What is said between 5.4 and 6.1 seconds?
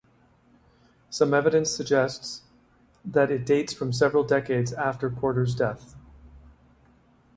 death.